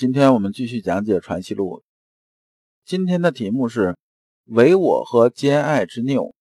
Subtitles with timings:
[0.00, 1.80] 今天我们继续讲解《传习录》，
[2.86, 3.98] 今天的题目是
[4.48, 6.34] “唯我和兼爱之拗”，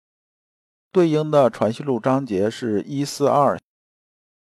[0.94, 3.60] 对应的《传习录》章节是一四二。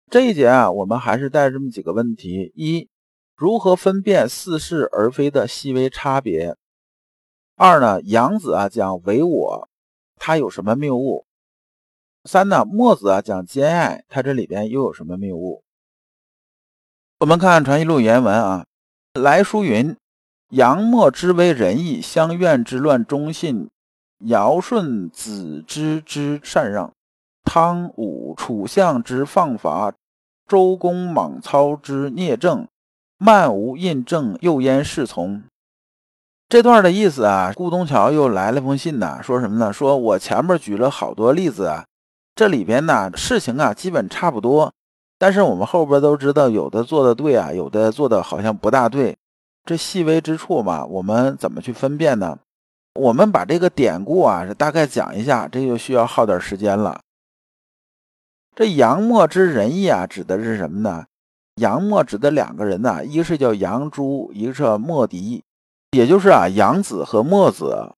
[0.10, 2.88] 这一节啊，我们还是带这么几个问题：一、
[3.36, 6.56] 如何分辨似是而非的细微差别；
[7.58, 9.70] 二呢，杨子啊讲唯我，
[10.16, 11.26] 他有什么谬误；
[12.24, 15.62] 三呢，墨子啊讲兼爱，他这里边又有什么谬误？
[17.20, 18.66] 我们看《传习录》原文啊。
[19.22, 19.96] 来书云
[20.50, 23.70] ：“杨墨之为仁义，相怨之乱忠信，
[24.26, 26.92] 尧舜子之之禅让，
[27.44, 29.94] 汤武楚相之放伐，
[30.48, 32.68] 周公莽操之聂政，
[33.20, 35.44] 漫无印证，又焉侍从？”
[36.50, 39.72] 这段的意思啊，顾东桥又来了封信呐，说什么呢？
[39.72, 41.86] 说我前面举了好多例子啊，
[42.34, 44.74] 这里边呢事情啊基本差不多。
[45.24, 49.16] 但是我们后边都知道，有的做的对啊，有的做的好像不大对，
[49.64, 52.38] 这细微之处嘛，我们怎么去分辨呢？
[52.96, 57.00] 我们把这个典故啊，是大概讲一下，这就需要耗点时间了。
[58.54, 61.06] 这杨墨之仁义啊，指的是什么呢？
[61.56, 65.42] 杨墨指的两个人呢，一个是叫杨朱，一个是墨翟，
[65.92, 67.94] 也就是啊杨子和墨子。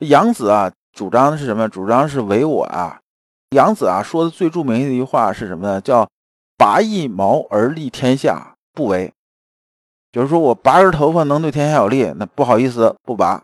[0.00, 1.66] 杨子啊，主张的是什么？
[1.70, 3.00] 主张是唯我啊。
[3.56, 5.80] 杨子啊说的最著名的一句话是什么呢？
[5.80, 6.06] 叫。
[6.58, 9.14] 拔一毛而利天下，不为，
[10.10, 13.42] 就是说我拔根头发能对天下有利，那不好意思不拔。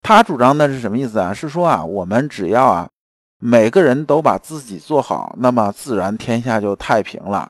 [0.00, 1.34] 他主张的是什么意思啊？
[1.34, 2.88] 是说啊，我们只要啊，
[3.40, 7.48] 每个人都把自己做好，那么自然天下就太平了。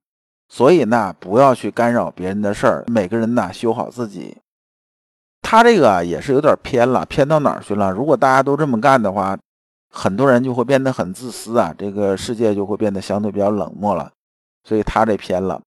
[0.49, 4.39] 所以呢，不要去干扰别人的事儿，每个人呢修好自己。
[5.43, 7.91] 他这个也是有点偏了，偏到哪儿去了？
[7.91, 9.37] 如果大家都这么干的话，
[9.91, 14.11] 很多人就会变得很自私啊，这个世界就会变得相对比较冷漠了。
[14.65, 15.61] 所以他这偏了，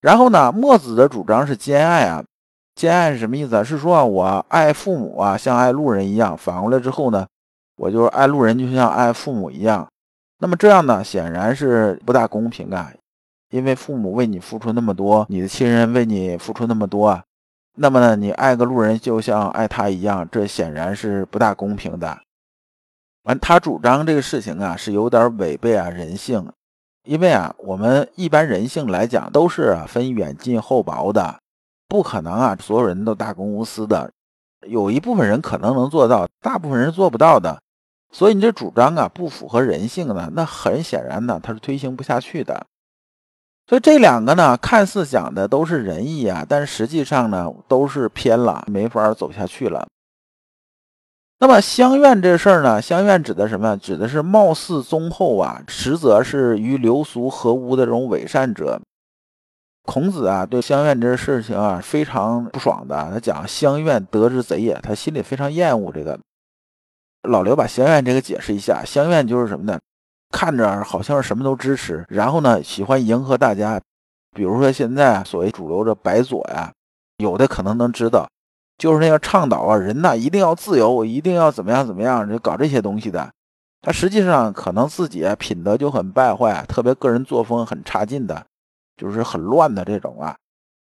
[0.00, 2.24] 然后呢，墨子的主张是兼爱啊，
[2.74, 3.62] 兼爱是什么意思啊？
[3.62, 6.36] 是说啊，我爱父母啊，像爱路人一样。
[6.36, 7.24] 反过来之后呢，
[7.76, 9.86] 我就是爱路人，就像爱父母一样。
[10.38, 12.92] 那么这样呢，显然是不大公平啊，
[13.50, 17.22] 因为父母为你付出那么多，你的亲人为你付出那么多啊，
[17.76, 22.18] 那么呢，你爱个路人就像爱他一样，这显然是不大公平的。
[23.22, 26.44] 完，他主张这个事情啊，是有点违背啊人性。
[27.04, 31.36] 因为啊，我们一般人性来讲都是分远近厚薄的，
[31.88, 34.10] 不可能啊所有人都大公无私的，
[34.68, 37.60] 有一部分人可能能做到，大部分人做不到的。
[38.12, 42.66] 所以你这主张啊不符合人性呢，那很显然呢它是推行不下去的。
[43.66, 49.88] 所以这两个呢看似讲的都是仁义啊，但实际上呢都是偏了，没法走下去了。
[51.42, 52.80] 那么乡愿这事儿呢？
[52.80, 53.76] 乡愿指的什么？
[53.76, 58.80] 指的是貌似忠厚啊，实则是与流俗合污的这种伪善者。
[59.82, 63.10] 孔子啊，对乡愿这事情啊非常不爽的。
[63.12, 66.16] 他讲乡愿得之贼也，他心里非常厌恶这个。
[67.28, 69.80] 老刘把乡愿这个解释一下，乡愿就是什么呢？
[70.30, 73.80] 看着好像是什么都支持，然后呢喜欢迎合大家。
[74.30, 76.72] 比如说现在所谓主流的白左呀，
[77.16, 78.28] 有的可能能知道。
[78.82, 83.30] 就是那个倡导啊，人呐一定要自由，一定要怎么样怎么样，就搞这些东西的。
[83.80, 88.44] 他实际上可能自己品德就很败坏，特别个人作风很差劲的，
[88.96, 90.34] 就是很乱的这种啊。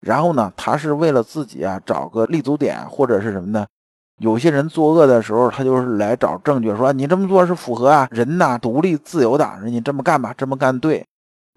[0.02, 3.66] 然后呢，他是为了自己啊找个立足点，或者是什么呢？
[4.20, 11.04] 有些人作恶的时候，他就是来找证据，说你这么做是符合啊人呐独立自由的，你这么干吧，这么干对。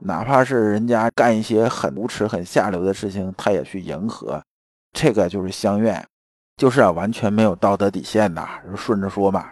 [0.04, 4.40] 哪怕是人家干一些很无耻、很下流的事情，他也去迎合。
[4.94, 6.02] 这个就是相愿。
[6.60, 8.46] 就是啊，完全没有道德底线的，
[8.76, 9.48] 顺着说嘛。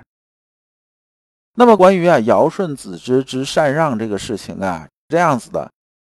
[1.55, 5.71] 那么关于啊尧舜子之之禅让这个事情啊，这样子的，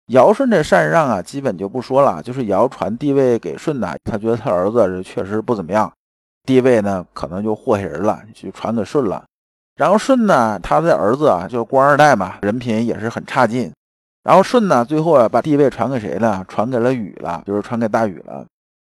[0.07, 2.23] 尧舜这禅让啊，基本就不说了。
[2.23, 5.91] 就是尧传帝位给舜呢，他觉得他儿子确实不怎么样，
[6.43, 9.25] 帝位呢可能就祸害人了，就传给舜了。
[9.75, 13.69] 然后舜呢，他的儿子啊，就是官二代嘛，人品也是很差劲。
[14.23, 16.45] 然后舜呢，最后啊把帝位传给谁了？
[16.47, 18.45] 传给了禹了，就是传给大禹了。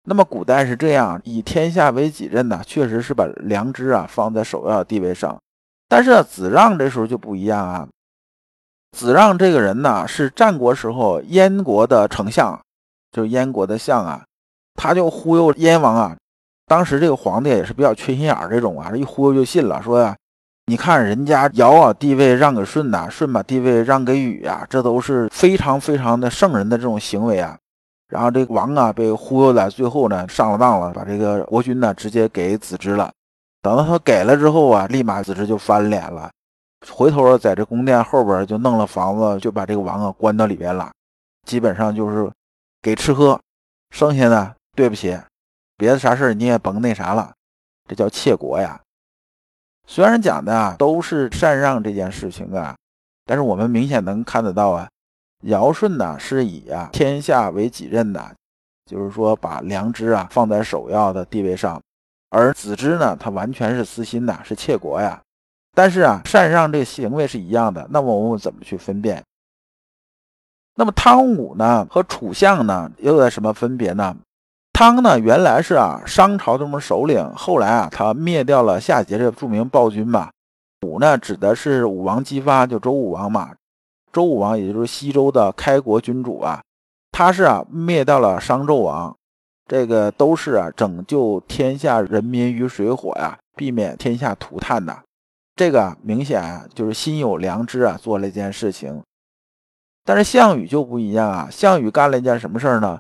[0.08, 5.38] 那么古代是这样，以天下为己任呢，确实是把良知啊放在首要地位上。
[5.86, 7.86] 但是子让这时候就不一样啊。
[8.96, 12.58] 子让这个人呢，是战国时候燕国的丞相，
[13.12, 14.24] 就是燕国的相啊。
[14.74, 16.16] 他就忽悠燕王啊。
[16.66, 20.16] 当时这个皇帝也是比较缺心眼儿，这种啊，一忽悠就信了，说呀，
[20.66, 27.58] 你看人家尧啊，地位让给舜呐，舜把地位让给禹啊，这都是非常非常的圣人的这种行为啊。
[28.08, 33.12] 然后这个王啊被忽悠在，最后呢上了当了，把这个国君呢直接给子之了。
[33.60, 36.30] 等到他给了之后啊，立马子之就翻脸了，
[36.90, 40.90] 回头在这宫殿后边就弄了房子，就把这个王啊关到里边了，
[41.44, 42.30] 基本上就是
[42.80, 43.38] 给吃喝，
[43.90, 45.18] 剩下的对不起。
[45.76, 47.32] 别的啥事你也甭那啥了，
[47.86, 48.80] 这叫窃国呀。
[49.86, 52.76] 虽然讲的啊都是禅让这件事情啊，
[53.24, 54.88] 但是我们明显能看得到啊，
[55.44, 58.34] 尧舜呢是以啊天下为己任的，
[58.84, 61.80] 就是说把良知啊放在首要的地位上，
[62.30, 65.20] 而子之呢他完全是私心的，是窃国呀。
[65.74, 69.22] 但是啊禅让这个行为是一样的，那么我们怎么去分辨？
[70.74, 74.16] 那么汤武呢和楚相呢又有什么分别呢？
[74.72, 80.30] 汤呢，原来是啊商朝这么首领，后来啊他灭掉了夏桀这个著名暴君嘛。
[80.86, 83.52] 武呢指的是武王姬发，就周武王嘛。
[84.12, 86.62] 周武王也就是西周的开国君主啊，
[87.12, 89.16] 他是啊灭掉了商纣王，
[89.66, 95.02] 这个都是啊拯救天下人民于水火呀，避免天下涂炭的。
[95.56, 99.02] 这个明显啊就是心有良知啊做了一件事情。
[100.04, 102.98] 但是项羽就不一样啊，项羽干了一件什么事儿呢？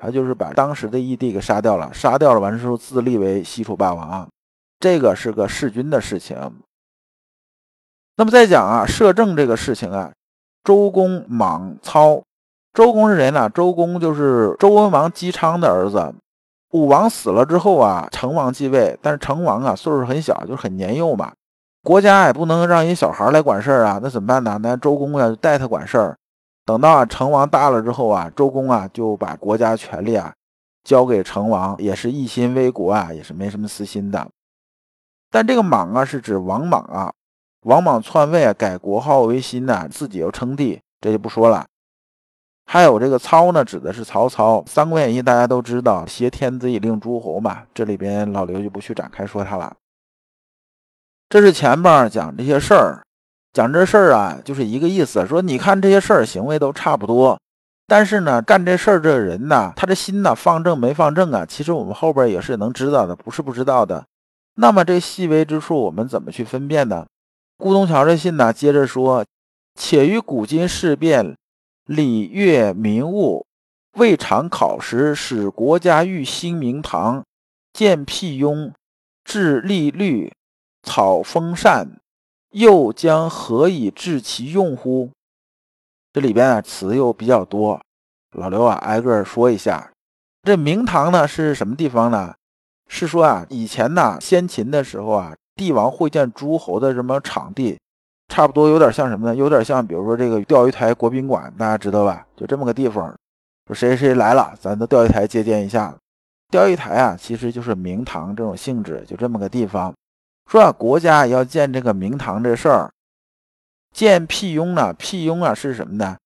[0.00, 4.26] 他就是把当时的义帝给杀掉了，杀掉了完之后自立为西楚霸王，
[4.80, 6.36] 这个是个弑君的事情。
[8.16, 10.10] 那么再讲啊，摄政这个事情啊，
[10.62, 12.22] 周公莽操，
[12.72, 13.48] 周公是谁呢？
[13.48, 16.14] 周公就是周文王姬昌的儿子。
[16.72, 21.32] 武王死了之后啊，成王继位，但是成王啊岁数很小，就是很年幼嘛，
[21.82, 24.56] 国家也不能让一小孩来管事儿啊，那怎么办呢？
[24.62, 26.16] 那周公呀带他管事儿。
[26.64, 30.32] 等到啊成王大了之后啊，周公啊就把国家权力啊
[30.84, 34.28] 交给成王，也是一心为国啊，也是没什么私心的。
[35.32, 37.12] 但这个莽啊是指王莽啊，
[37.62, 41.66] 王莽篡位啊，改国号为新呐，自己又称帝，这就不说了。
[42.66, 49.74] 还有这个操呢，指的是曹操，《三国演义》大家都知道，挟天子以令诸侯嘛，这里边老刘就不去展开说他了。
[51.28, 53.02] 这是前边讲这些事儿。
[53.52, 57.36] 讲这事儿啊，就是一个意思，说你看这些事儿行为都差不多，
[57.88, 61.44] 但是呢，干这事儿这人呢，他的心呢放正没放正啊？
[61.44, 64.04] 其实我们后边也是能知道的，不是不知道的。
[64.54, 67.04] 那么这细微之处，我们怎么去分辨呢？
[67.60, 69.24] 顾东桥这信呢，接着说：
[69.74, 71.36] 且于古今事变、
[71.84, 73.44] 礼乐民物，
[73.98, 77.22] 未尝考实，使国家欲兴明堂，
[77.72, 78.72] 建辟雍，
[79.22, 80.32] 治利律，
[80.82, 82.00] 草丰善。
[82.52, 85.10] 又将何以治其用乎？
[86.12, 87.80] 这里边啊词又比较多，
[88.32, 89.92] 老刘啊挨个说一下。
[90.42, 92.34] 这明堂呢是什么地方呢？
[92.88, 97.78] 是说啊以前呢先秦的时候啊，帝王会见诸侯的什么场地，
[98.28, 99.36] 差不多有点像什么呢？
[99.36, 102.26] 有点像比如说这个钓鱼台国宾馆，大家知道吧？
[102.34, 103.14] 就这么个地方，
[103.66, 105.94] 说谁谁来了，咱到钓鱼台接见一下。
[106.50, 109.92] 钓鱼台啊其实就是明堂这种性质，就这么个地方。
[110.50, 112.90] 说啊，国家要建这个明堂这事儿，
[113.94, 114.94] 建辟雍呢？
[114.94, 116.16] 辟雍啊是什么呢？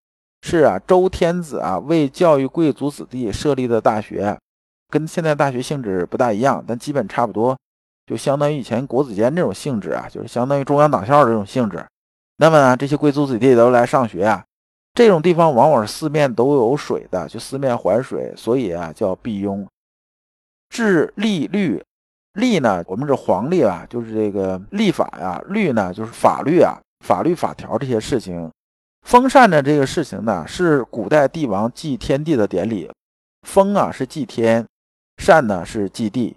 [0.43, 4.39] 是啊，周天子啊为教育贵族子弟设立的大学，
[4.91, 7.59] 跟现在大学性质不大一样，但基本差不多，
[8.07, 11.85] 就相当于以前国子监这种性质啊，就是相当于中央党校这种性质。
[12.37, 14.45] 那么呢，这些贵族子弟都来上学啊，
[14.93, 19.67] 这种地方往往是四面都有水的，就四面环水，所以啊叫辟雍。
[20.69, 21.83] 治利律。
[22.35, 28.51] 立呢，我们是黄历啊，就是这个立法呀；律呢，就是法律啊，法律法条这些事情。
[29.07, 32.91] 封禅的这个事情呢，是古代帝王祭天地的典礼。
[33.47, 34.67] 封啊是祭天，
[35.19, 36.37] 禅呢是祭地。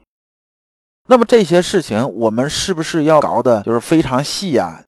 [1.07, 4.83] 那么这些事情，我们是不是要搞的就是非常细呀？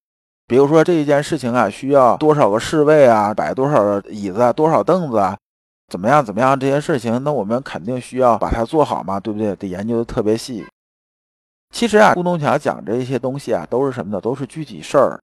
[0.47, 5.37] 比如说这一件事情啊，需要多少个侍卫啊，摆多少椅子啊、多少凳子啊，
[5.87, 6.59] 怎么样怎么样？
[6.59, 9.55] 这些事情，那我们肯定需要把它做好嘛，对不对？
[9.55, 10.65] 得研究的特别细。
[11.71, 14.19] 其实啊，顾东强讲这些东西啊，都是什么呢？
[14.19, 15.19] 都是具体事儿。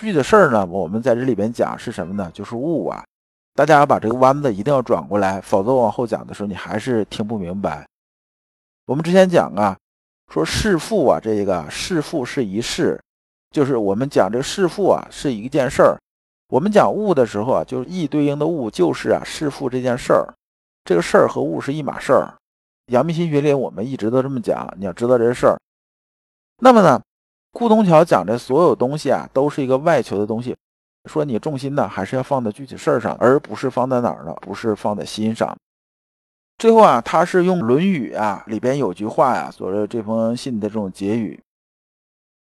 [0.00, 2.30] 具体事儿呢，我们在这里边讲是什么呢？
[2.32, 3.04] 就是物啊。
[3.54, 7.86] 大家要把这个弯子一定要转过来，否则往后讲的时候你还是听不明白。
[8.86, 9.76] 我们之前讲啊，
[10.32, 12.98] 说弑父啊，这个弑父是一事，
[13.50, 15.98] 就是我们讲这个弑父啊是一件事儿。
[16.48, 20.32] 我们讲物的时候啊，就是义对应的物就是啊弑父这件事儿，
[20.84, 22.32] 这个事儿和物是一码事儿。
[22.86, 25.60] 阳明心学里我们一直都这么讲，你要知道这事儿。
[26.60, 26.98] 那么呢，
[27.50, 30.56] 顾东桥讲这所有东西啊，都是一个外求的东西。
[31.10, 34.32] 说你重心呢，还是要放在具体事儿上，而不是放在哪儿呢？
[34.40, 35.54] 不是放在心上。
[36.62, 41.42] 最后啊，他是用《论语》啊里边有句话呀，所谓这封信的这种结语，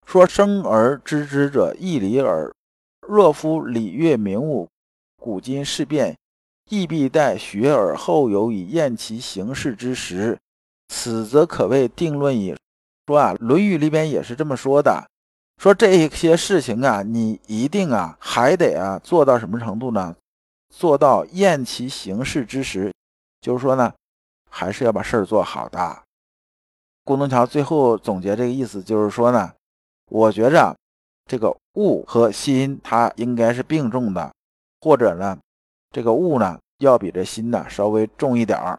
[0.05, 2.53] 说：“生而知之者，义理耳。
[3.07, 4.67] 若夫礼乐名物，
[5.19, 6.15] 古今事变，
[6.69, 10.37] 亦必待学而后有以验其行事之时，
[10.89, 12.55] 此则可谓定论矣。”
[13.09, 15.03] 说啊，《论语》里边也是这么说的，
[15.57, 20.15] 说这些事情啊，你一定啊还得啊做到什么程度呢？
[20.69, 22.93] 做到验其行事之时，
[23.41, 23.91] 就是说呢。
[24.51, 25.97] 还是要把事儿做好的。
[27.03, 29.51] 顾东桥最后总结这个意思，就是说呢，
[30.09, 30.75] 我觉着
[31.25, 34.31] 这个物和心它应该是并重的，
[34.81, 35.35] 或者呢，
[35.89, 38.77] 这个物呢要比这心呢稍微重一点儿。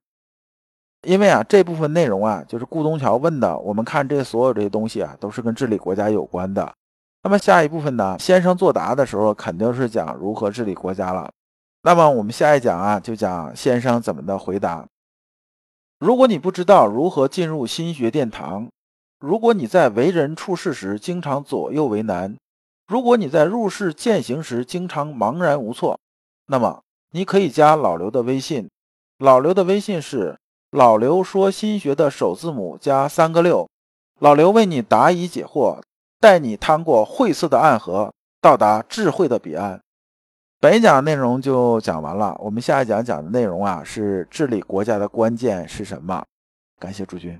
[1.03, 3.59] 因为啊，这部分内容啊，就是顾东桥问的。
[3.59, 6.73] 我们看这所有这些东西啊，都是跟治理国家有关的。
[7.25, 11.29] 那么下一部分呢，先生作答的时候肯定是讲如何治理国家了。
[11.83, 14.87] 那么我们下一讲啊，就讲先生怎么的回答。
[16.03, 18.69] 如果你不知道如何进入心学殿堂，
[19.21, 22.37] 如果你在为人处事时经常左右为难，
[22.89, 25.97] 如果你在入世践行时经常茫然无措，
[26.49, 26.83] 那么
[27.13, 28.69] 你可以加老刘的微信。
[29.19, 30.37] 老刘的微信是
[30.73, 33.69] 老刘说心学的首字母加三个六。
[34.19, 35.81] 老刘为你答疑解惑，
[36.19, 39.81] 带你趟过晦涩的暗河，到达智慧的彼岸。
[40.63, 46.25] 本讲内容就讲完了，我们下一讲讲的内容啊是治理国家的关键是什么？
[46.79, 47.37] 感谢诸君。